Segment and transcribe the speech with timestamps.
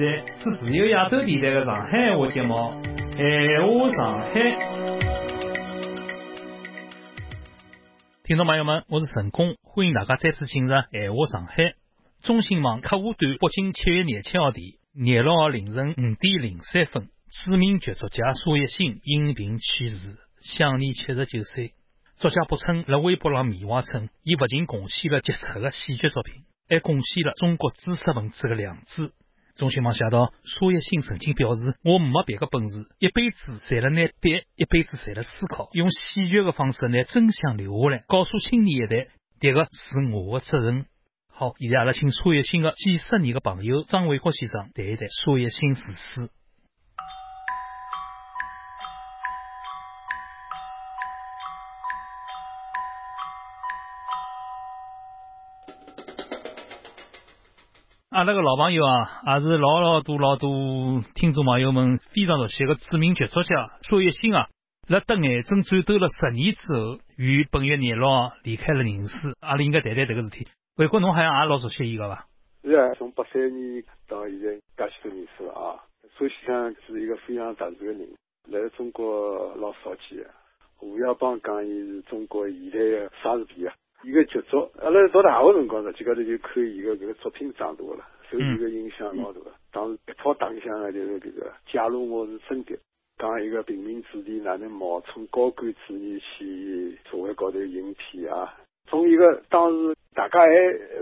[0.00, 2.54] 是自由亚洲电台的上海话节目
[3.14, 4.30] 《闲话上海》。
[8.24, 11.54] 听众朋友们，我是陈工，欢迎大家再次进入《闲话上海》。
[12.22, 17.10] 中新网客户端北京七月廿七号电，廿六号凌晨五点零三分，
[17.44, 21.74] 著名剧作家苏一新因病去世，享年七十九岁。
[22.16, 26.36] 作家卜称在微博上缅怀称，伊不仅贡献了杰出的戏剧作品，
[26.70, 29.12] 还贡献了中国知识分子的良知。
[29.60, 40.86] 中新网写道：苏叶新曾经表示，我没别的本事，一辈子赚了拿笔，一辈子赚了思考，用戏剧的方式拿真相留下来，告诉青年一代，迭个是我的责任。
[41.30, 46.39] 好，现在阿拉请苏叶新的几十年的朋友张伟国先生谈一谈苏叶新逝世。
[58.20, 60.50] 阿拉个老朋友啊，也是老老多老多
[61.14, 64.50] 听众朋友们非常熟悉个著名剧作家苏一新啊。
[64.88, 69.16] 辣得癌症战斗了十年之后，于本月廿六号离开了人世。
[69.40, 70.46] 阿拉应该谈谈这个事体。
[70.76, 72.26] 伟国，侬好像也老熟悉伊个伐？
[72.62, 74.52] 是啊，从八三年到现在，
[74.84, 75.80] 介许多年数了啊。
[76.18, 78.06] 苏先生是一个非常特殊的人，
[78.48, 80.26] 来中国老少见。
[80.76, 83.72] 胡耀邦讲，伊是中国现代的莎士比亚。
[84.02, 89.40] 伊个杰作，阿拉读大学辰光，实际高头就看伊个搿个作品长大了，受伊个影响老大。
[89.70, 92.78] 当时一炮打响个就是搿个，假如我是真的，
[93.18, 98.56] 讲一个平民子弟哪能冒充高官子女去社会高头应聘啊？
[98.88, 100.46] 从一个当时大家还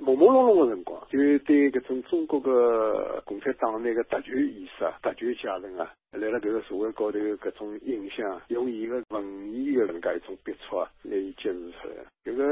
[0.00, 12.44] 朦朦胧胧个辰光，就对搿种中国个共产党那个特权意识、特权阶层啊，来了搿个社会高头搿种影响，用伊个文艺个能介一种笔触啊，来揭示出来，搿个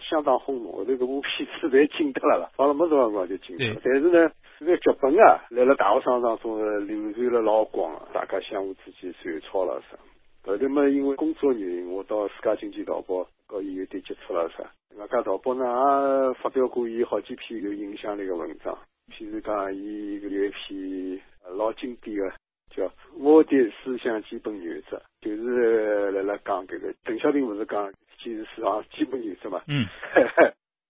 [0.00, 0.72] 相当轰动。
[0.72, 3.80] 后头搿部片子侪禁脱了啦， 放了没多少辰光就禁脱了。
[3.82, 9.96] 但是呢，这个剧本啊，来了大学生当中流传了老广，大家相互之间传抄了啥。
[10.42, 14.64] 后头嘛，因为工作原因，我到《世界经济导报》和伊有点接触了啥。
[14.96, 18.76] 外加淘宝呢也发表过伊好几篇有影响力的文章，
[19.12, 21.20] 譬如讲伊有一篇
[21.56, 22.32] 老经典个，
[22.74, 22.84] 叫
[23.18, 27.92] 《我的思想基本原则》，就是来了讲搿个邓小平勿是讲
[28.22, 29.62] 坚持思想基本原则嘛？
[29.68, 29.86] 嗯。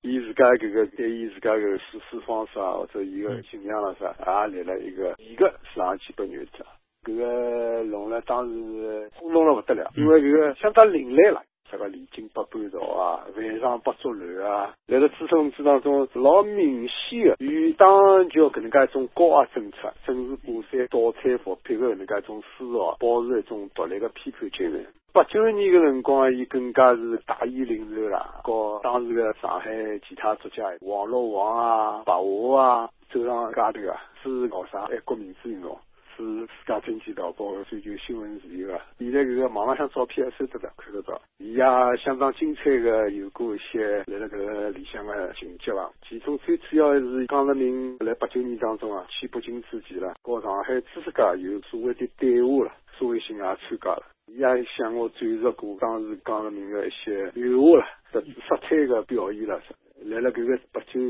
[0.02, 6.64] 伊自家搿个对伊自家个处事方式啊，或者伊个形象了啥，也立了一个伊个市场基本原则。
[7.04, 17.88] 搿个弄了当时轰动了勿得了，因为搿个相当另类了，啥个离经百般道啊，万上不作乱啊，辣辣知识分子当中老明显的与党
[18.30, 24.86] 就搿能介一种高压政策、政治挂帅、倒财富配合搿能介一种思潮，保持一种独立个批判精神。
[25.12, 29.70] 八九年个辰光，伊更加是大义凛然啦，和当时个上海
[30.08, 35.76] 其他作家王洛王啊、白话啊走上街头啊，支持搞啥爱国民主运动。
[36.16, 41.18] 是《世界经济导报》追求新闻自由个，现在搿个网浪向照片还收得到，看得到。
[41.38, 41.64] 伊也
[41.96, 45.90] 相当精彩个，有过一些来了搿个理想个情节伐。
[46.06, 54.02] 其中最主要的是江泽民来八九年当中啊，去北京之前了，和上海知识界有所谓的对话了，苏维新也参加了。
[54.32, 59.60] 伊也向我展示过当时江泽民的一些原话了，特色彩个表现了。
[60.04, 61.00] 来了搿个八九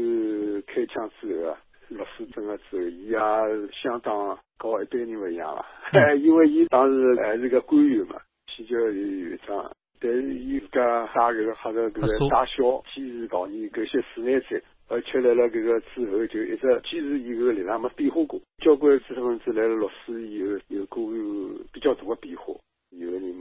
[0.66, 1.58] 开枪之后啊。
[1.90, 3.18] 落水证了之后，伊也
[3.72, 5.66] 相当和一般人勿一样了，
[6.18, 8.14] 因为伊当时还 是个官员嘛，
[8.46, 10.80] 戏剧院院长，但是伊自家
[11.12, 18.40] 打搿个黑个搿个打小，坚持悼念搿些死难者，而且来了搿个之后就一直坚持伊搿个立场没变化过。
[18.62, 21.10] 交关知识分子来了落水以后，有过
[21.72, 22.54] 比较大的变化，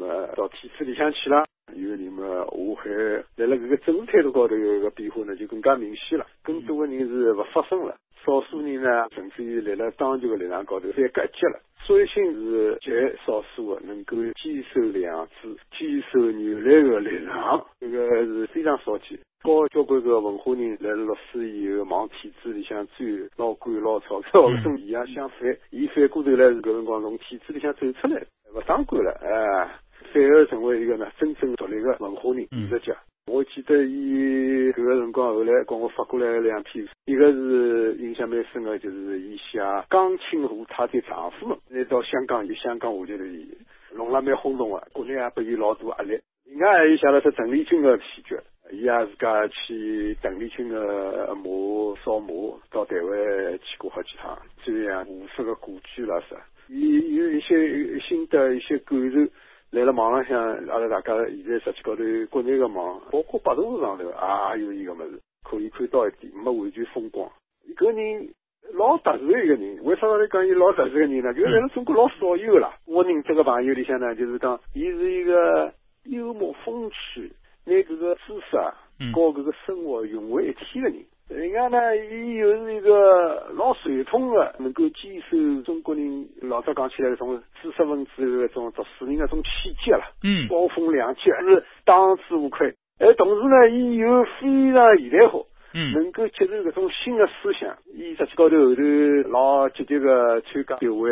[0.10, 1.44] 有的人嘛到体制里向去了，
[1.76, 2.90] 有的人嘛下海，
[3.38, 7.96] 来了搿个政治态度高头有个变化呢，就更加明显了，更多的人是勿发声了。
[8.26, 11.60] 少数人呢，甚至于立了当局的立场高头，反隔绝了。
[11.86, 12.92] 苏一新是极
[13.26, 19.18] 少数的能够坚守良知、坚守原来的立场，这个是非常少见。
[19.42, 25.58] 高交关个文化人来了落水以后，往体制里向钻，捞官捞钞票，跟 伊也相反。
[25.72, 28.22] 伊反过头来是搿辰光从体制里向走出来，
[28.54, 29.80] 勿当官了，哎，
[30.14, 32.96] 反而成为一个呢真正独立的文化人、艺术家。
[33.28, 43.30] 我记得伊搿个辰光后来跟我发过来两篇，一个是印象蛮深的，就是伊写江青和她的丈夫们来到香港有香港话剧团，
[43.96, 46.20] 弄了蛮轰动的，国内也拨伊老多压力。
[46.46, 48.36] 另外还有写了是邓丽君的戏剧，
[48.72, 56.36] 伊也自家去邓丽君的墓扫墓，到台湾去过好几趟，这样无数个故居了是，
[56.68, 59.32] 伊有一些心得，一些感受。
[59.72, 60.36] 来了网浪向，
[60.68, 64.04] 阿拉大家现在实际高头国内个网，包括百度上头
[64.58, 67.30] 也有伊个物事，可以看到一点，没完全风光。
[67.68, 68.34] 一个人
[68.74, 71.32] 老特殊的一个人，为啥道理讲伊老特殊个人呢？
[71.36, 72.74] 就是在中国老少有啦。
[72.86, 75.72] 我认这个朋友里向呢，就是讲，伊是一个
[76.06, 77.32] 幽默风趣，
[77.66, 78.74] 拿搿个知识啊，
[79.14, 81.06] 和搿个生活融为一体个人。
[81.30, 90.02] 另外呢，伊又是一个老传统的，能够坚守中国人老早讲起来种知识分子的种读书人的种气节了。
[90.24, 92.74] 嗯，高风亮节是当之无愧。
[93.00, 95.40] 而同时呢，伊又非常现代化。
[95.72, 98.82] 嗯，能够接受搿种新的思想，伊实际高头后头
[99.30, 101.12] 老积极个参加协会，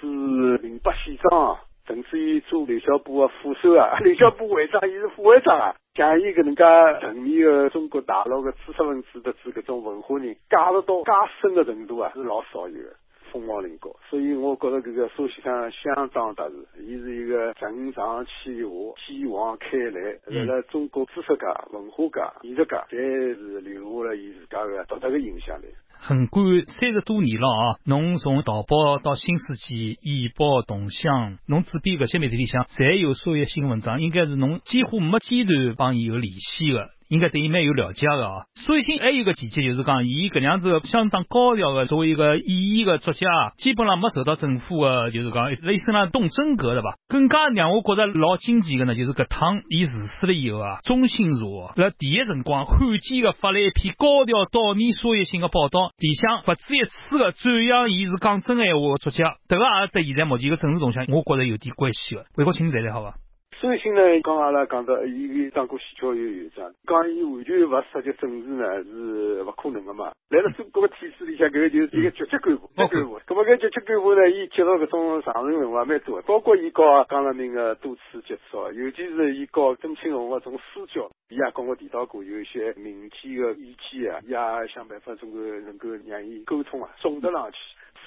[0.00, 1.56] 是零八县长，
[1.86, 12.96] 甚至于做刘小波的副手啊，刘小波会长，伊是副会长啊，像伊搿能介层面的中国大陆的知识分子的这搿种文化人，加入到介深的程度啊，是老少有的。
[13.32, 18.66] 凤凰林高，所以我觉得搿个苏先生相当特殊，伊是一个承上启下、
[19.06, 25.64] 继往开来，在辣中国知识界、文化界、艺术界，侪是留下了伊自家个独特个影响力。
[26.04, 27.78] 横贯三十多年了啊！
[27.86, 36.90] 侬从淘宝到新世纪、易宝、同乡，侬主编搿些媒体里向，侪有所有新文章，应该是侬几乎没间断帮伊有联系的。
[37.12, 38.46] 应该对伊蛮有了解的哦。
[38.54, 43.28] 苏卫星还有个奇迹，就是讲伊搿样子相当高调的作为一个演绎的作家，
[43.58, 46.94] 基本上没受到政府的，就是讲类似那动真格的吧。
[47.08, 51.44] 更加让我觉得老惊奇的呢，就是搿趟伊辞世了以后啊，中新社
[51.76, 59.36] 辣第一辰光罕见的发了一篇高调悼念苏卫星的报道，里向不止一次的赞扬伊是讲真闲话的作家。
[59.48, 62.24] 迭个也对现在目前的政治动向，我觉着有点关系的。
[62.36, 63.21] 魏国请你谈谈好伐？
[63.62, 70.10] 苏卫星呢，刚阿拉讲到，伊伊当过西交院院长，讲伊完全勿涉及政治呢，是勿可能个嘛。
[70.30, 73.20] 来了中国个体制里向，搿个就是一个局级干部，决干部。
[73.20, 87.58] 咁么搿局级干部呢，伊接触搿种上层人物也蛮多，包括伊和江泽民个多次接触，尤其是伊和邓庆红个种私交，伊也跟我提到过，有一些民间个意见啊，伊也想办法总归能够让伊沟通啊，送得上去。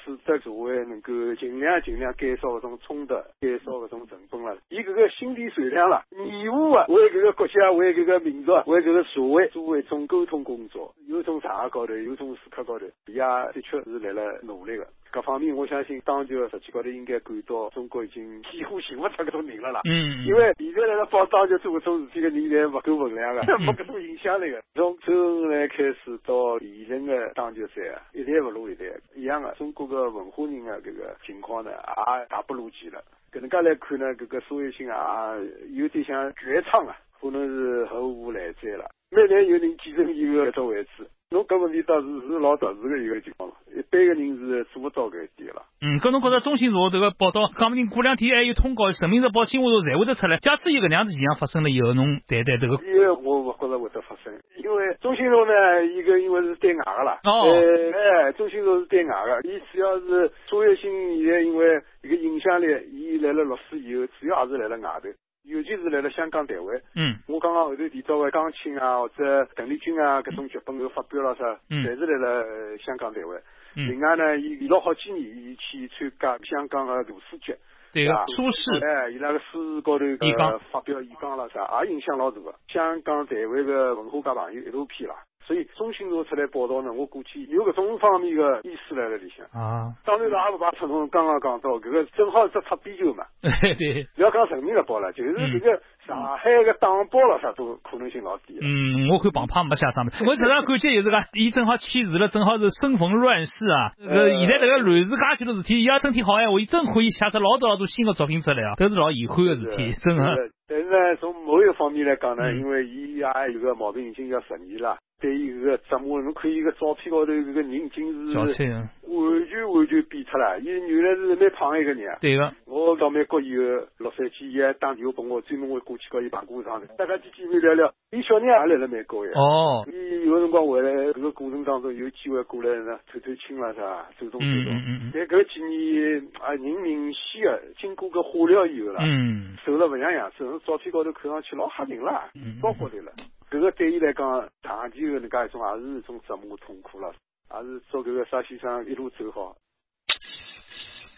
[0.04, 4.58] 使得社会能够尽量尽量减少搿种冲突，减少搿种成本了。
[4.70, 10.94] 伊搿个心地善良了，义务啊，为搿个国家，为搿个民族，为搿个社会做一种沟通工作。
[11.08, 13.22] 有种场合高头，有种时刻高头，伊也
[13.54, 14.88] 的确是来了努力的。
[15.12, 19.82] 各方面，我相信当局实际高头应该感到中国已经几乎寻勿出搿种人了啦。
[19.86, 20.26] 嗯。
[20.26, 24.62] 因为现在来了报当局做搿种事体的人侪勿够分量的，没搿种影响力个。
[24.74, 28.86] 从周恩来开始到现任的当局在啊，一代不如一代，
[29.16, 29.54] 一样的。
[29.56, 33.02] 中国个文化人的搿个情况呢，也大不如前了。
[33.32, 35.36] 搿能介来看呢，搿个苏维新啊，
[35.72, 38.90] 有点像绝唱啊，可能是后无来哉了。
[39.12, 41.08] 每年有人继承伊个搿只位置。
[41.36, 45.64] 侬搿问题倒是是老特殊个一个情况，一般个人是做勿到搿一点了。
[45.84, 50.38] 嗯，搿侬觉着中新社这个报道，讲不定过两天还有通告，人民日报、新华社侪会得出来。
[50.38, 52.80] 假使有搿能样子现象发生了以后，侬谈谈这个？
[52.88, 54.32] 因为我勿觉着会得发生，
[54.64, 57.20] 因为中新社呢，伊个因为是对外个啦。
[57.28, 57.52] 哦。
[57.52, 60.88] 哎，中新社是对外个，伊主要是卓越性
[61.20, 65.10] 现在因为一个影响力，伊来了律师以后，主要也是来了外头。
[65.46, 73.40] 尤其是来了香港、台湾，嗯，我刚刚后头提到的江青啊，或者邓丽君啊，搿种剧本都发表了啥，嗯，侪是来了香港、台湾。
[73.76, 77.58] 嗯，另外呢，伊连了好几年，伊去参加香港的大师节，
[77.94, 82.56] 对个，苏轼，哎，伊拉个书高头个发表演讲了啥，也影响老大个。
[82.68, 85.16] 香港、台湾个文化界朋友一大批啦。
[85.46, 89.46] 所以中新社出来报道呢，我估计有搿种方面的意思来了里向。
[89.54, 93.24] 啊，当然了，也勿把出从刚刚讲到搿个正好是擦边球嘛。
[93.42, 94.08] 对。
[94.16, 98.58] 不要讲人民日报了，就是搿个上海个党报了啥都可能性老低。
[98.62, 100.12] 嗯，我看旁派没写上面。
[100.26, 103.94] 我实上感觉就是讲，伊正好签字了，正好是生逢乱世啊。
[104.02, 110.24] 呃，现在这个乱世介许多事体，伊要身体好闲话，伊真可以写出老多老多新的作品出来啊，都是老遗憾的事体，真的。
[110.68, 114.98] 但是呢，从某一方面来讲呢，因为伊也有个毛病，已经要十年了。
[115.20, 120.60] 对伊搿个折磨，侬看伊个照片高头搿个人，已经是完全完全变脱了。
[120.60, 122.18] 伊原来是蛮胖一个人啊。
[122.20, 122.54] 对个。
[122.66, 123.64] 我到美国以后，
[123.98, 126.88] 洛杉矶伊还打电话拨我，专门会过去跟伊碰过场的。
[126.98, 127.94] 大家见见面聊聊。
[128.12, 129.32] 伊小人也来了美国呀。
[129.36, 129.86] 哦。
[129.88, 134.10] 伊有辰光回来，搿个过程当中有机会过来呢，透透亲了是吧？
[134.20, 134.74] 走动走动。
[134.74, 135.12] 嗯嗯嗯。
[135.14, 143.14] 但搿几年啊，人明显个经过搿化疗以后啦，嗯，瘦了勿像样子，从照片高头看上去老吓人了，嗯，高高头了。
[143.56, 147.16] 这个对伊来讲，长期的能介一种，也是一种折磨痛苦了，
[147.54, 149.56] 也是祝搿个沙先生一路走好。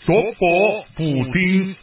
[0.06, 0.48] 夺宝
[0.96, 1.02] 补
[1.34, 1.76] 丁，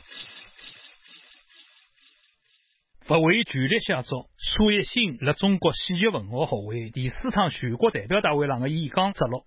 [3.09, 9.43] 不为权力写作，苏一新辣中国戏剧文学学会第四趟全国代表大会上的演讲摘录。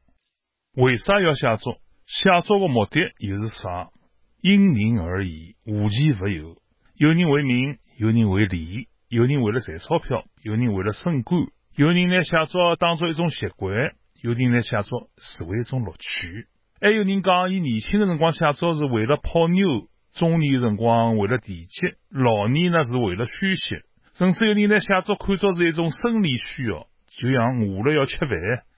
[0.75, 1.77] 为啥要写作？
[2.05, 3.91] 写作的目的又是啥？
[4.41, 6.57] 因人而异，无奇不有。
[6.95, 8.89] 有人为名，有人为利。
[9.09, 11.39] 有人为了赚钞票，有人为了升官，
[11.77, 13.71] 有人拿写作当做一种习惯，
[14.21, 16.47] 有人拿写作视为一种乐趣，
[16.81, 23.83] 还有人讲，伊年轻的辰光写作是为了泡妞，中年辰光为了提级，老年呢是为了宣泄，
[24.13, 28.29] 甚至有人拿写作看作是一种生理需要，就像饿了要吃饭，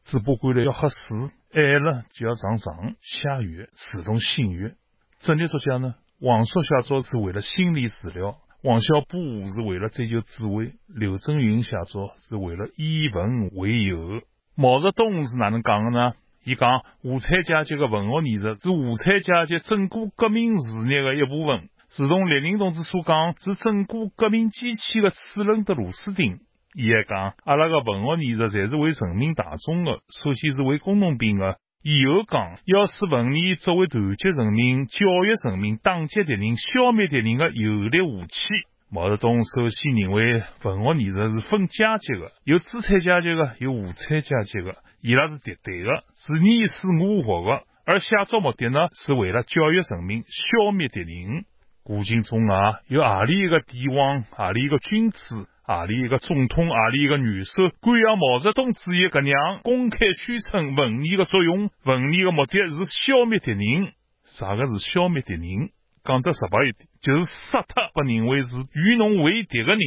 [0.03, 1.17] 嘴巴干了要喝水，
[1.51, 4.75] 爱了就要上床下月，自动性欲。
[5.17, 8.37] 职业作家呢，王朔写作是为了心理治疗。
[8.61, 14.21] 王小波是为了追求智慧，刘震云写作是为了以文为友。
[14.53, 16.11] 毛泽东是哪能讲的呢？
[16.43, 26.39] 伊讲无产阶级的文学艺术是无产阶级整个革命事业的一部分，如同列宁同志所讲，是整个革命机器的齿轮的螺丝钉。
[26.73, 31.55] 伊还讲，阿拉个文学艺术侪是为人民大众的，首先是为工农兵的。
[31.81, 38.49] 以后讲，要使文艺作为团结人民、教育人民、打击敌人、消灭敌人的有力武器。
[38.91, 47.63] 毛泽东首先认为，文学艺术是分阶级的，有资产阶级的，有无产阶级的，伊拉是敌对的，是你死我活的。
[47.85, 51.45] 而写作目的呢，是为了教育人民、消灭敌人。
[51.83, 55.19] 古今中外，有阿里一个帝王，阿里一个君子？
[55.65, 63.93] 阿里一个总统，阿里一个元首，敢像毛泽东主义搿样公开宣称文艺的作用，文艺的目的是消灭敌人。
[64.23, 65.69] 啥个是消灭敌人？
[66.03, 69.79] 讲得直白一点，就是杀脱被认为是与侬为敌的人。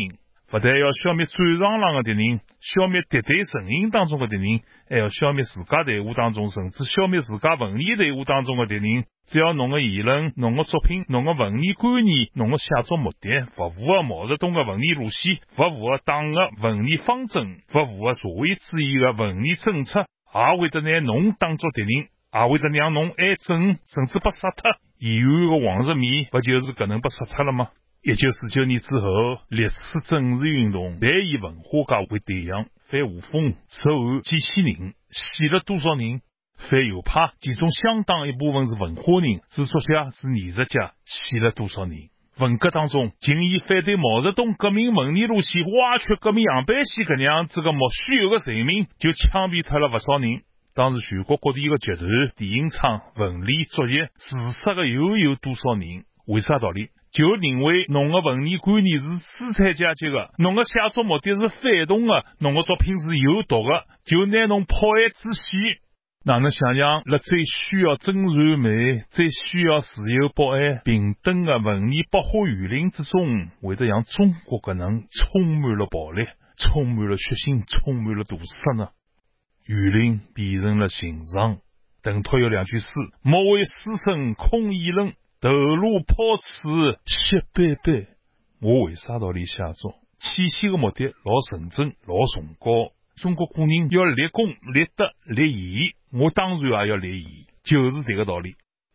[0.52, 9.06] 不但要消灭战场上的敌人，消灭敌对阵营当中的敌人，还要消灭自家队伍当中，甚至消灭自家文艺队伍当中的敌人。
[9.28, 20.00] 只要侬的言论、侬的作品、侬的文艺观念、侬的写作目的不符合毛泽东的文艺路线，不符合党的文艺方针，不符合社会主义的文艺政策，
[20.34, 24.70] 也会得拿侬当作敌人，也会得让侬挨整，甚至被杀脱。
[24.98, 27.68] 延安的黄日面不就是搿能被杀脱了吗？
[28.04, 36.20] 一九四九年之后，历次政治运动侪以文化界为对象，反胡风、撤案几千人，死了多少人？
[36.68, 42.10] 反右派其中相当一部分是文化人，是作家，是艺术家，死了多少人？
[42.40, 50.42] 文革当中，仅以反对毛泽东革命文艺路线、挖掘革命样板戏搿样子个莫须有的罪名，就枪毙脱了不少人。
[50.74, 56.02] 当时全国各地的剧团、电影厂、文联、作协，自杀的又有多少人？
[56.26, 56.88] 为啥道理？
[57.12, 65.56] 就认为侬的文艺观念是资产阶级的，侬的写作目的是反动的，侬的作品是有毒的，就拿侬抛案致死。
[66.24, 76.24] 哪能想象，辣最需要真善美、最需要自由、博爱、平等的文艺百花园林之中，会得像中国搿能充满了暴力、
[76.56, 78.88] 充满了血腥、充满了屠杀呢？
[79.66, 81.58] 园林变成了刑场。
[82.02, 82.88] 邓拓有两句诗：
[83.22, 83.72] 莫为师
[84.06, 85.12] 生空议论。
[85.42, 88.06] 头颅抛刺血斑斑，
[88.60, 89.96] 我为啥道理写作？
[90.20, 92.92] 起先的目的老纯正、老崇高。
[93.16, 97.30] 中国古人要立功、立德、立言，我当然也要立言，
[97.64, 98.54] 就是这个道理。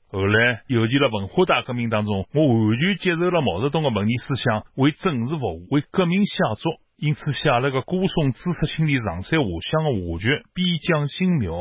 [0.09, 11.51] 后来，尤其在文化大革命当中，我完全接受了毛泽东的文艺思想，为政治服务，为革命写作，因此写了个歌颂知识青年上山下乡的话剧《边疆新苗》。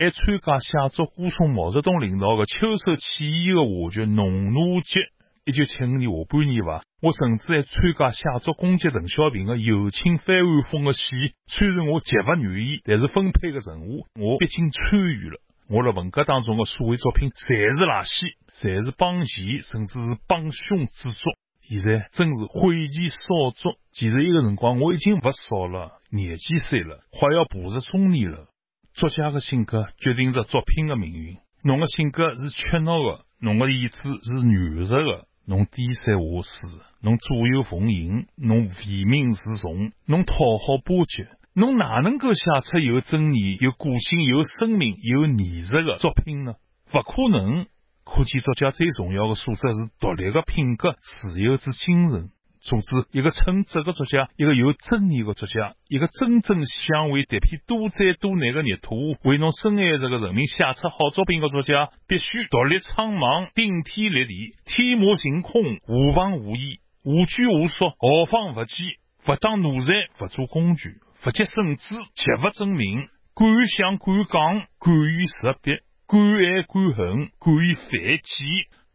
[0.00, 5.00] 还参加写作歌颂毛泽东领导的秋收起义的话剧《农奴节》。
[5.44, 11.34] 一九七五年下半年吧，我甚至还参加写作攻击邓小平的右倾翻案风的戏。
[11.48, 15.38] 虽然我极不愿意，但是分配的任务，我毕竟参与了。
[15.68, 21.34] 我在文革当中的所谓作品，侪是垃圾，侪是帮嫌，甚至是帮凶之作。
[21.60, 23.76] 现在真是讳疾少作。
[23.92, 28.46] 其实一个辰光，我已经不少了，廿几岁了，快要步入中年了。
[28.94, 31.36] 作家的性格决定着作品的命运。
[31.62, 35.26] 侬的性格是怯懦的，侬的意志是软弱的。
[35.46, 46.54] 侬低三下四，侬左右逢迎，侬唯命是从，侬讨好巴结，侬哪能够写出有尊严、有个性、有生命、有艺术的作品呢？
[46.92, 47.66] 不可能。
[48.04, 52.30] 可见，作家最重要的素质是独立的品格、自由之精神。
[52.62, 67.96] 总之，一个称职的作家，一个有真义的作家，一个真正想为这片多灾多难的热土，为侬深爱着的人民写出好作品的作家，必须独立苍茫、顶天立地、天马行空、无旁无依、无拘无束、豪
[68.30, 68.82] 放不羁、
[69.24, 77.90] 不当奴才、不做工具、不结绳子、绝不争名、敢想敢讲、敢于识别、敢爱敢恨、敢于反
[78.22, 78.44] 击、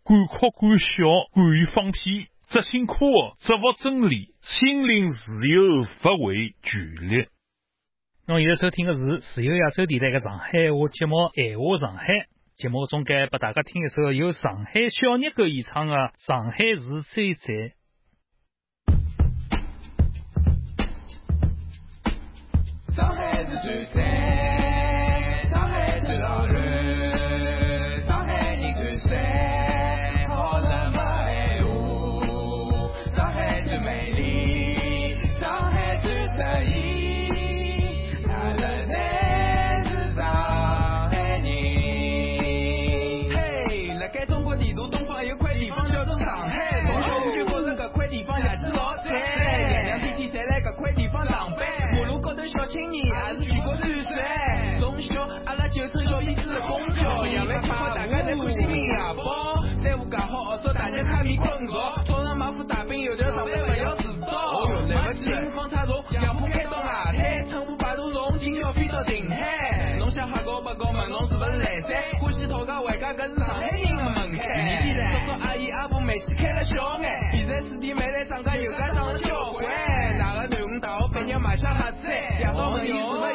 [0.05, 1.03] 敢哭敢笑、
[1.34, 2.27] 敢于放屁。
[2.48, 7.28] 执行科学，执握真理，心灵自由，发挥权力。
[8.28, 12.06] 侬现在收听的是自由亚洲电台的上海话节目《闲话上海》。
[12.56, 17.56] 节目中间拨大家听一首由上海小热狗演唱的《上海市最赞》。
[22.96, 24.14] 上海市最赞。
[69.06, 69.98] 定海。
[70.00, 71.10] 侬想哈高不高问？
[71.10, 71.96] 侬是不是来噻？
[72.22, 74.46] 欢喜讨价还价，搿是上海人的门槛。
[75.12, 79.66] 叔叔阿姨阿婆煤气开了小眼，现在四弟妹来涨价油价涨了交关。
[80.18, 82.08] 哪个囡恩大学毕业买下马子？
[82.40, 83.35] 夜到问伊是不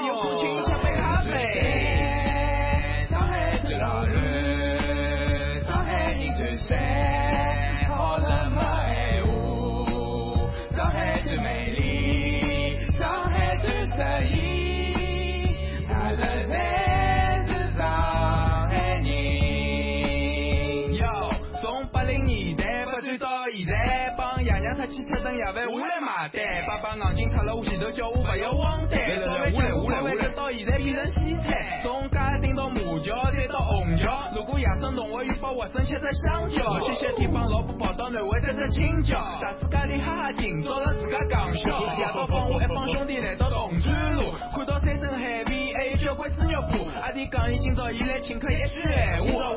[26.66, 28.98] 爸爸硬劲插了我前头，叫我不要慌单。
[29.20, 31.52] 早饭吃午饭就到现在变成西餐，
[31.82, 34.10] 从嘉定到马桥，再到虹桥。
[34.34, 41.70] 如果夜深同学愿帮活生吃只香蕉，歇歇天帮老婆跑到南汇摘只青椒，大自家里哈哈劲，找了自家讲笑。
[41.96, 46.88] 夜到帮我一帮兄弟来到铜川路，看到山珍海味，还有交关猪肉铺。
[47.00, 49.50] 阿弟讲伊今朝伊来请客一句闲话，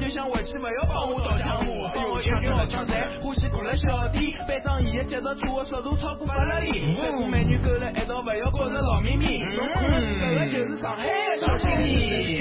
[0.00, 1.86] 就想回去，不要帮我倒江湖。
[1.94, 9.40] 帮我抢军好抢财，欢喜过了小店，班长伊个脚踏车速度超过法拉利，帅哥美女勾了一道，不要觉着老秘密。
[9.40, 12.40] 侬看，搿个就是上海的小青年。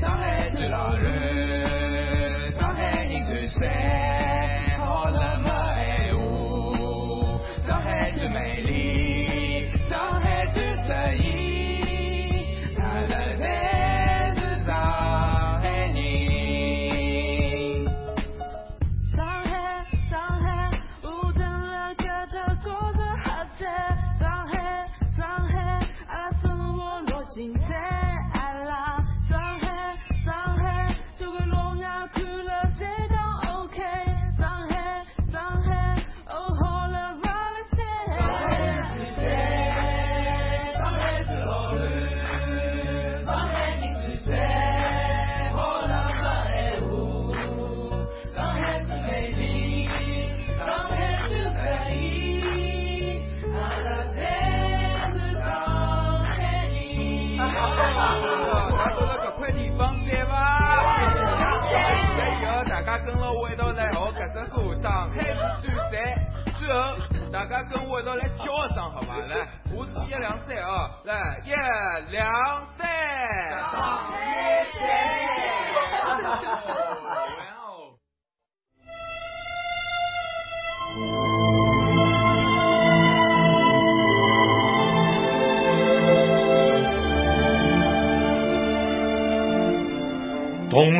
[0.00, 3.66] 上海最老人，上海人最帅，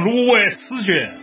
[0.06, 1.18] 铜锣湾诗卷。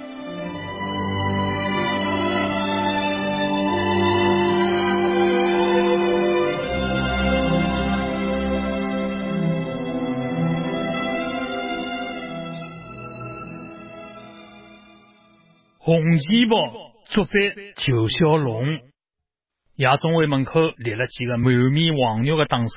[15.77, 16.73] 红旗袍，
[17.05, 17.31] 作者
[17.77, 18.65] 裘小龙。
[19.75, 22.67] 夜总会门口立了几个满面黄肉的打手，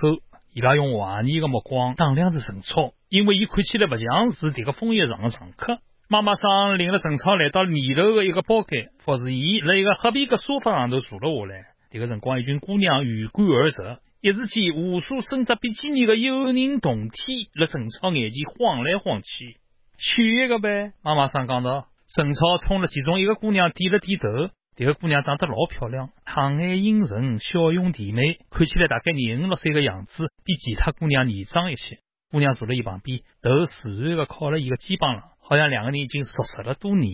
[0.53, 5.81] 伊拉用怀疑的目光打量着陈超，因为伊看起来不像是这个枫叶场的常客。
[6.09, 11.65] 妈妈桑领了陈超来到二楼的一个包间，服侍伊辣一个黑皮的沙发上头坐了下来。
[11.91, 13.73] 这个辰光，一群姑娘鱼贯而入，
[14.21, 19.57] 一时间无数身着比基尼的诱人胴体辣陈超眼前晃来晃去。
[19.99, 21.89] 选一个呗，妈妈桑讲道。
[22.15, 24.29] 陈超冲了其中一个姑娘点了点头，
[24.77, 31.99] 这个姑娘长得老漂亮，长眼阴沉，笑容甜美，看起来大概廿五六岁的样子，比其他姑娘年长一些。
[32.31, 37.13] 姑娘坐了伊旁边，头自然的靠了伊个肩膀上，好像两个人已经熟识了多年。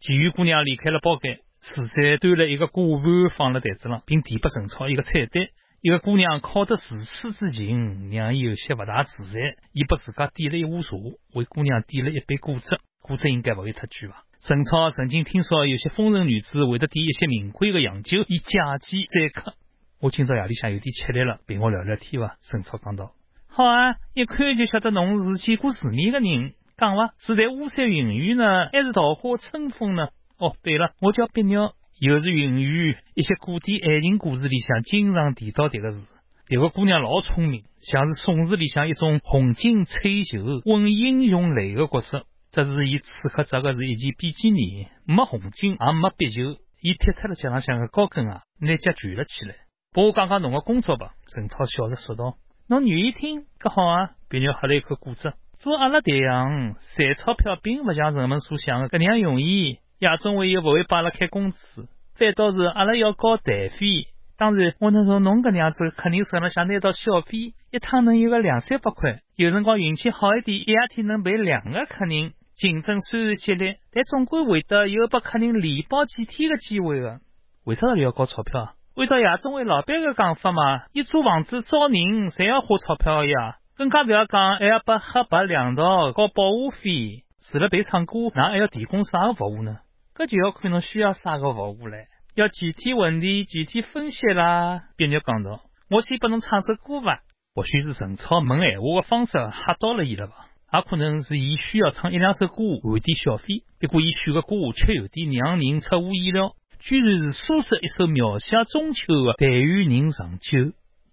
[0.00, 3.04] 其余姑娘离开了包间，侍者端了一个果盘
[3.36, 5.48] 放了台子上，并递拨陈超一个菜单。
[5.82, 9.56] 一个姑娘靠得如此之近，让伊有些不大自在。
[9.72, 10.96] 伊拨自家点了一壶茶，
[11.34, 14.22] 为姑娘点了一杯果汁，果汁应该不会太贵吧？
[14.40, 19.52] 陈超曾经听说有些风尘女子会得点一些名贵的洋酒，以假期载客。
[20.00, 22.36] 我今朝夜里向有点吃力了，陪我聊聊天伐？
[22.42, 23.12] 陈超讲道。
[23.46, 26.54] 好啊，一看就晓得侬是见过世面的人。
[26.76, 27.14] 讲伐？
[27.18, 30.08] 是在巫山云雨呢，还是桃花春风呢？
[30.38, 32.96] 哦，对了，我叫碧鸟，又是云雨。
[33.14, 36.04] 一些古典爱情故事里向经常提到这个字。
[36.48, 42.26] 迭个姑娘老聪明，像是宋词里向一种红巾翠袖、混英雄泪的角色。
[42.50, 49.54] 只是伊此刻着的是一件比基尼，没红巾也没碧袖，伊踢脱了脚浪向的高跟鞋，拿脚卷了起来。
[49.92, 52.36] 拨我讲讲侬个工作吧，陈超笑着说道。
[52.68, 53.46] 侬愿意听？
[53.60, 54.10] 搿好啊！
[54.28, 55.32] 别人喝了一口果汁。
[55.64, 59.78] 做阿拉这样赚钞票，并不像人们所想的搿样容易。
[59.98, 69.20] 夜总会又不会帮阿拉开工资，反倒是阿拉要交台费，当然，我能从侬搿能样子客人手浪向拿到小费，一趟能有个两三百块。
[69.36, 72.34] 有辰光运气好一点，一夜天能陪两个客人。
[72.54, 77.20] 竞争虽然激烈，但总归会得有拨客人连包几天的机会的。
[77.64, 78.74] 为啥道理要交钞票？
[78.96, 83.56] 按照夜总会老板个讲法嘛，伊租房子招人，侪要花钞票呀。
[83.76, 87.24] 更加不要讲，还要拨黑白两道交保护费。
[87.50, 89.78] 除了陪唱歌，那还要提供啥个服务呢？
[90.14, 92.06] 搿就要看侬需要啥个服务唻。
[92.36, 94.82] 要具体问题具体分析啦。
[94.96, 95.60] 别人讲到，
[95.90, 97.20] 我先拨侬唱首歌伐？
[97.54, 100.34] 或许是陈超问闲话的方式吓到了伊了吧？
[100.72, 103.64] 也可能是伊需要唱一两首歌换点小费。
[103.80, 110.58] 不过伊选个歌却有点让人出乎意料，居然是苏轼一首描写中秋的《但愿人长久》。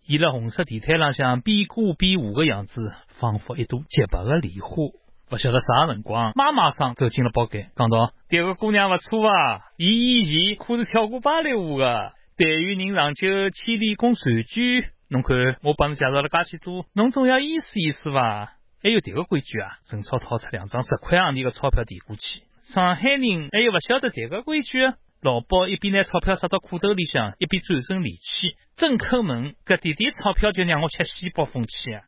[0.06, 4.76] 伊辣红色地毯浪向边歌边舞个样子，仿佛一朵洁白的莲花。
[5.30, 12.12] 不晓得啥辰光，妈妈桑走进了包间，讲道：“迭个姑娘不错啊，伊以前可是跳过芭蕾舞个。
[12.36, 14.92] 但愿人长久，千里共婵娟。
[15.10, 18.54] 侬看，我帮侬介绍了介许多，侬总要意思意思吧？
[18.84, 22.44] 还有迭个规矩啊！”陈超掏出两张十块洋钿个钞票递过去。
[22.64, 24.80] 上海人还有不晓得迭个规矩？
[25.22, 28.56] 老鸨一边拿钞票塞到裤兜里向，一边转身离去。
[28.76, 32.02] 正抠门，搿点点钞票就让我吃西北风去啊！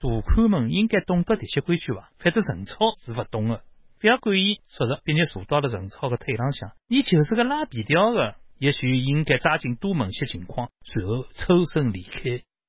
[0.00, 2.10] 大看门应该懂得这些规矩吧？
[2.18, 3.62] 反正陈超是不懂的。
[4.00, 6.72] 不要管伊，说着，别人坐到了陈超的腿浪向。
[6.88, 12.20] 你就是个拉皮条的，也许应该抓紧多问些情况，随后抽身离开。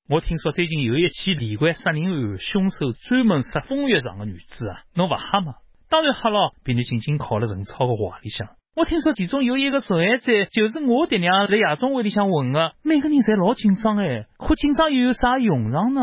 [0.07, 4.83] 我听说最近有一起连环杀人案，凶手专门杀风月场的女子啊！
[4.93, 5.55] 侬不吓吗？
[5.89, 6.53] 当然吓了。
[6.63, 8.49] 别人紧紧靠了陈超的怀里向。
[8.77, 16.01] 我听说其中有一个受害者就是我爹娘在夜总会里向混的，每个人侪老紧张哎，可紧张又有啥用场呢？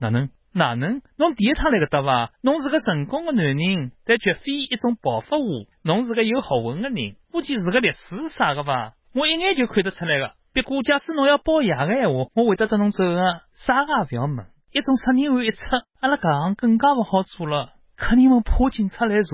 [0.00, 1.02] 哪能哪能？
[1.18, 2.32] 侬第一趟来搿搭伐？
[2.40, 5.44] 侬是个成功的男人，但绝非一种暴发户。
[5.82, 7.98] 侬是个有学问的人，估计是个律师
[8.38, 8.94] 啥个伐？
[9.14, 10.32] 我一眼就看得出来个。
[10.54, 14.46] 不过假使侬要包夜的闲话，我会得等侬走的，啥个也不要问。
[14.72, 15.60] 一种杀人案一出，
[16.00, 17.74] 阿拉搿行更加勿好做了。
[17.96, 19.28] 客人们怕警察来查，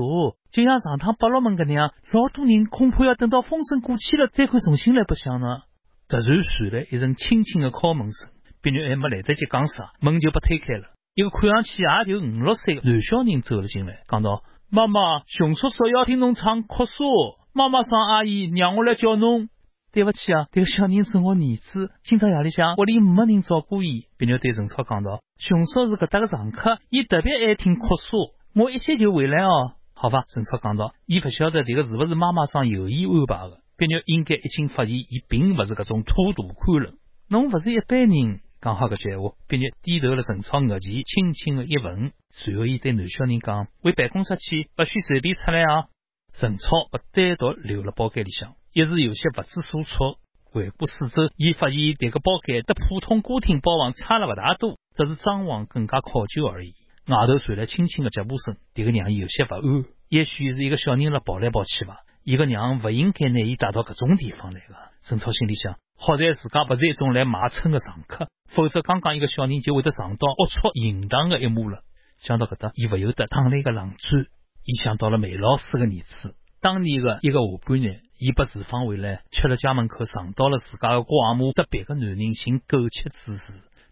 [0.50, 5.62] 就像上趟八路门搿能样，老多人恐怕要等到风声过去了，再会重新来白相呢。
[6.08, 10.88] 突然传来一阵轻轻的敲门声，别人还没来得及讲啥，门就被推开了。
[11.14, 17.04] 一个看上去也就五六岁的男小人走了进来，讲道：“妈妈，熊叔叔要听侬唱哭诉，
[17.52, 19.48] 妈妈桑阿姨让我来叫侬。
[19.92, 30.24] 对不起啊，这个小人是我儿子，今朝夜里向屋里没人照顾伊。”别人对陈超讲道：“熊叔是搿搭的常客，伊特别爱听哭诉。”我一歇就回来哦，好吧。
[30.28, 33.60] 陈超讲到，伊不晓得这个是不是妈妈桑有意安排的。
[33.76, 36.94] 别人应该已经发现，伊并不是搿种土大款人。
[37.28, 39.32] 侬勿是一般人，讲好搿句闲话。
[39.46, 45.84] 毕业低头了陈超额前，轻轻的一吻，随后伊对男小人讲：回办公室去，勿许随便出来啊。
[46.32, 50.16] 陈超不单独留了包间里向，一时有些不知所措。
[50.44, 56.72] 环顾四周，伊发现迭个包间和普通歌厅包房差了勿大多，只是装潢更加考究而已。
[57.10, 59.62] 外头传来轻轻的脚步声，这个让伊有些不安。
[60.08, 61.98] 也许是一个小人了跑来跑去吧。
[62.22, 64.74] 一个娘不应该拿伊带到搿种地方来的。
[65.02, 71.80] 陈超心里想，好在自家不是一种来买春的常客，否则刚刚一个小人就会得尝到龌龊淫荡的一幕了。
[72.18, 74.26] 想到搿搭，伊不由得打了一个冷战。
[74.64, 83.42] 伊想到了梅老师的儿子，当年的一个下半日，伊把厨房回来，吃了家门口尝到了自家的寡母和别个男人寻苟且之事。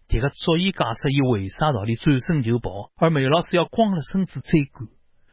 [0.09, 4.87] 迭个足以解释伊为啥道理转身就跑，而梅老师要光了身子追赶。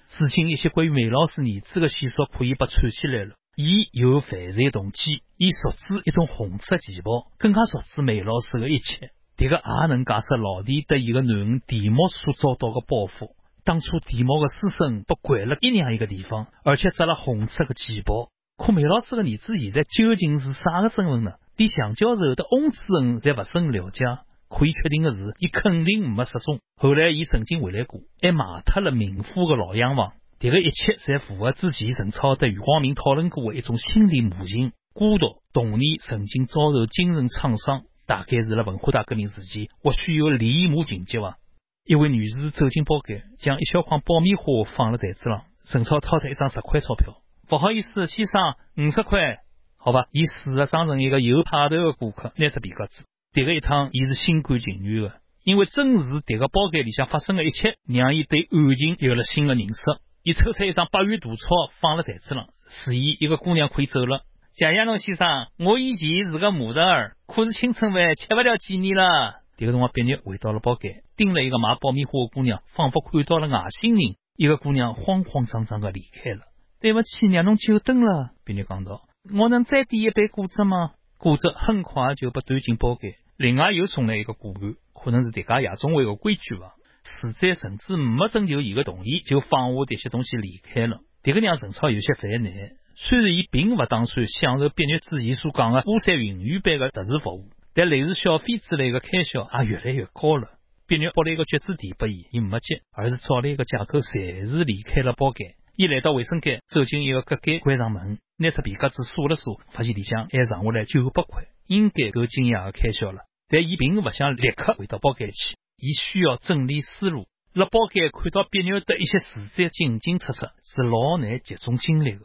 [0.07, 3.37] 事情一些关于梅老师儿子的线索可以被串起来了。
[3.57, 9.13] 伊有犯罪动机，伊熟知一种红色旗袍，更加熟知梅老师的一切。
[9.39, 13.31] 迭个也能解释老弟对伊个囡恩田木所遭到的报复。
[13.65, 18.29] 当初田木的师生被拐了一样一个地方，而且着了红色的旗袍。
[18.59, 21.33] 可梅老师的儿子现在究竟是啥个身份呢？
[21.57, 24.05] 连向教授的翁主任侪不甚了解。
[24.49, 26.61] 可以确定的是，伊肯定没失踪。
[26.77, 30.13] 后来，伊曾经回来过，还卖脱了民夫的老洋房。
[30.39, 41.37] 这个一切侪符合之前陈超和余光明讨论过的一种心理模型：孤独、童年曾经遭受精神创伤，大概是辣文化大革命时期，或许有离异母情节吧。
[41.85, 44.45] 一位女士走进包间，将一小筐爆米花
[44.77, 45.43] 放了台子上。
[45.65, 47.15] 陈超掏出一张十块钞票，
[47.49, 49.39] 不好意思，先生，五十块，
[49.77, 50.07] 好吧。
[50.13, 53.05] 伊试着装成一个有派头的顾客，拿出皮夹子。
[53.37, 59.83] 迭个一趟，伊是心甘情愿的，因为正是迭个包间里向发生的一切，让伊对案情有了新的认识。
[60.23, 64.23] 伊抽出一张百元大钞，放了台子上，示意一个姑娘可以走了。
[64.55, 69.43] 谢谢侬先生，我以前是个模特儿，可是青春饭吃不了几年了。
[69.59, 74.17] 迭个辰光，毕业回到了包间，盯了一个卖爆米花的姑娘，仿佛看到了外星人。
[74.39, 76.41] 一个姑娘慌慌张张的离开了。
[76.81, 78.31] 对不起，让侬久等了。
[78.47, 79.03] 别人讲道
[79.39, 83.13] ：“我能再点一杯果汁吗？”果汁很快就被端进包间。
[83.37, 86.73] 另外又送来一个果盘，可能是迭家夜总会的规矩吧。
[87.05, 90.99] 死者甚至没征求伊个同意，就放下迭些东西离开了。
[91.23, 92.51] 迭个让陈超有些烦恼。
[92.95, 100.49] 虽然伊并勿打算享受毕业之前所讲的巫山云雨般的特殊服务，但类似消费之类的开销也越来越高了。
[100.89, 105.55] 毕业拨了一个橘子递拨伊，伊没接，而是找了一个借口暂时离开了包间。
[105.79, 113.21] 伊来到卫生间，走进一个隔间，关上门，拿出皮夹子数了数，发现里向还剩下来九百块，应该够今夜的开销了。
[113.47, 117.27] 但伊并不想立刻回到包间去，伊需要整理思路。
[117.53, 122.21] 辣包间看到别扭的一些死者进进出出，是老难集中精力的。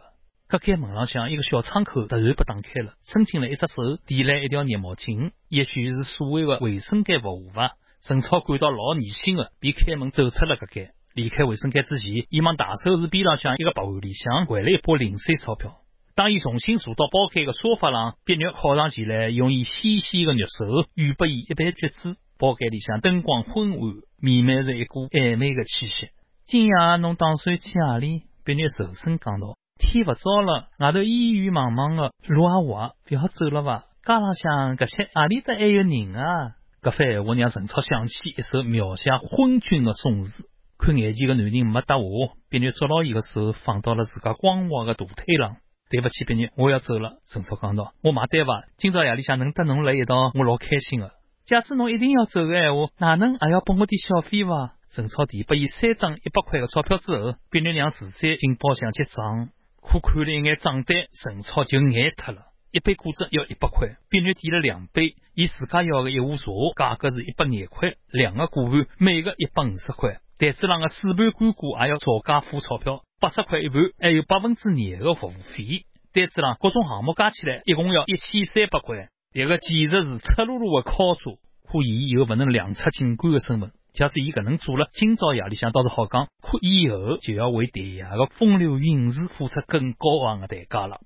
[0.47, 7.71] 隔间门浪向一个小窗口突然被打开了，伸进来一只手，递来一条热毛巾，也许是所谓的卫生间服务吧。
[8.01, 10.93] 陈超感到老逆心的，便开门走出了隔间。
[11.13, 15.77] 离开卫生间之前，伊往大手持边浪向一个白碗里向掼了一把零碎钞票。
[16.15, 22.15] 当伊重新坐到包间的沙发上，别肉靠上前来，用伊纤细的玉手预拨伊一杯橘子。
[22.37, 23.79] 包间里向灯光昏暗，
[24.19, 26.09] 弥漫着一股暧昧的气息。
[26.47, 28.23] 今夜侬打算去哪里？
[28.43, 33.83] 别肉柔声讲道：“天勿早了，外头烟雨茫茫的，路也滑，不要走了吧？
[34.03, 40.33] 街浪向搿些何里搭还有人啊？”搿番闲话让陈超想起一首描写昏君的宋词。
[40.81, 45.57] 看眼前的男人没搭话，别肉捉牢伊的手放到了自家光滑的大腿上。
[45.91, 47.19] 对不起，别肉，我要走了。
[47.27, 48.65] 陈超讲道：“我买单伐？
[48.77, 51.11] 今朝夜里向能搭侬辣一道，我老开心的。
[51.45, 59.49] 假使侬一定要走的闲话，哪能还要拨我点小费伐？”陈超递拨伊三张一百块的钞票之后，别肉让自在进包厢结账。
[59.83, 62.41] 可看了一眼账单，陈超就眼脱了。
[62.71, 70.21] 一杯果汁要一百块，别肉点了两杯，伊自家要的一壶茶价格是一百廿块，两个果盘每个一百五十块。
[70.41, 75.85] 台子上的四盘干果也要照价付钞票，八十块一盘，还有百分之廿的服务费。
[76.13, 79.09] 单子上各种项目加起来一共要一千三百块。
[79.31, 83.71] 这个简直是赤裸裸的敲诈，可伊又不能亮出警官的身份。
[83.93, 91.01] 假使伊搿能做了，今朝夜里向倒是好讲，可以后就要为台下的风流韵事付出更高昂的代价了。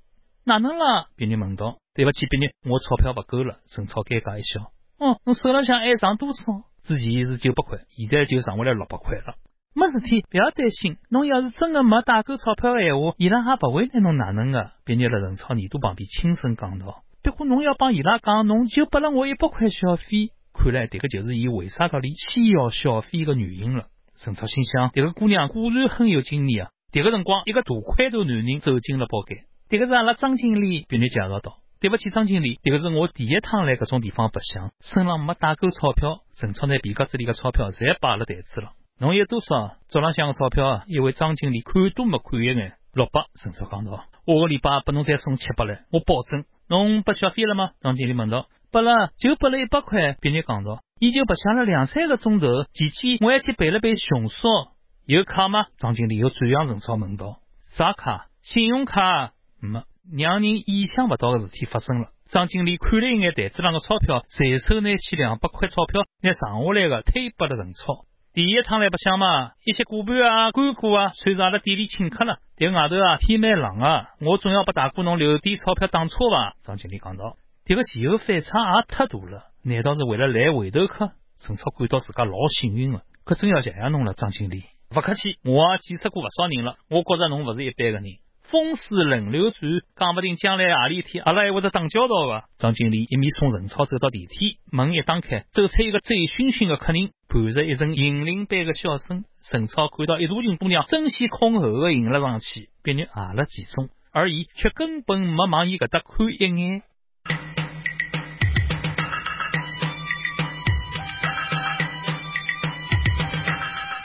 [0.46, 1.10] 哪能啦？
[1.18, 1.76] 别人问道。
[1.94, 3.58] 对不起，别人，我钞票不够了。
[3.68, 4.72] 陈超尴尬一笑。
[4.98, 6.64] 哦，侬手浪向还剩多少？
[6.84, 9.36] 之前是九百块，现在就剩下来六百块了。
[9.74, 10.98] 没事体，不要担心。
[11.10, 14.72] 侬要是真的没带够钞票的闲话，伊拉还不会拿侬哪能的。
[14.86, 17.04] 别人在陈超耳朵旁边轻声讲道。
[17.22, 20.32] 不过侬要帮伊拉讲，侬就拨了我一百块小费。
[20.54, 23.88] 看来这个就是伊为啥个里先要小费的原因了。
[24.16, 26.72] 陈超心想，这个姑娘果然很有经验啊。
[26.94, 29.40] 这个辰光，一个大块头男人走进了包间。
[29.68, 31.58] 这个是阿拉张经理，别人介绍道。
[31.80, 36.22] 对不起，张经理，这个是我第一趟来搿种地方白相，身上没带够钞票。
[36.36, 38.70] 陈超拿皮夹子里的钞票侪摆了台子了。
[38.98, 39.76] 侬有多少？
[39.90, 40.84] 桌浪向的钞票啊？
[40.88, 42.78] 一位张经理看都没看一眼。
[42.94, 43.26] 六百。
[43.36, 46.46] 陈超讲道：下个礼拜拨侬再送七百来，我保证。
[46.70, 47.72] 侬拨小费了吗？
[47.82, 48.48] 张经理问道。
[48.72, 50.16] 拨了，就拨了一百块。
[50.22, 54.48] 别人讲道：伊就白相了两三个钟头，期间我还去备了杯熊烧。
[55.06, 55.66] 有卡吗？
[55.78, 57.40] 张经理又转向陈超问道：
[57.76, 58.28] 啥卡？
[58.42, 59.34] 信用卡？
[59.60, 59.84] 没。
[60.12, 62.10] 让人意想不到的事体发生了。
[62.30, 68.06] 张经理看了一眼台子上的钞票，随手拿起两百块钞票，拿剩下来的推拨了陈超。
[68.34, 72.40] 第一趟来白相嘛，一些果盘啊、干果啊，算是阿拉店里请客了。
[72.58, 76.54] 但外头啊天蛮冷啊，我总要拨大哥侬留点钞票打车吧。
[76.64, 77.38] 张经理讲道。
[77.64, 81.12] 这个前后反差也太大了，难道是为了来回头客？
[81.38, 84.64] 陈超感到自家老幸运的，可真要谢谢侬了，张经理。
[84.90, 88.04] 不客气，我也见识过不少人了，我觉着侬不是一般的人。
[88.50, 92.44] 风水轮流转，讲不定将来何里天阿拉还会得打交道个。
[92.58, 99.26] 张经理一面送陈超走到电梯，门一打开，走出一个醉醺醺的客人，伴着一阵银铃般的笑声。
[99.42, 106.84] 陈超看到一大群姑娘争先恐后的迎了上去，别人挨了其中，而伊却根本没往伊搿搭看一眼。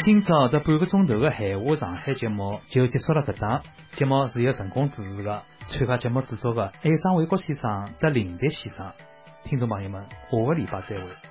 [0.02, 8.92] 今朝这半个钟头的海话上海节目就结束了，搿档节目是由成功主持的，参加节目制作的，还有张卫国先生和林迪先生。
[9.44, 11.29] 听众朋友们，下个礼拜再会。